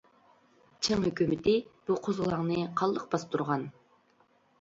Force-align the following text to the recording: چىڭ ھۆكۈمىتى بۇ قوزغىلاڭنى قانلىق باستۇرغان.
چىڭ 0.85 1.03
ھۆكۈمىتى 1.07 1.53
بۇ 1.89 1.97
قوزغىلاڭنى 2.07 2.63
قانلىق 2.81 3.05
باستۇرغان. 3.13 3.67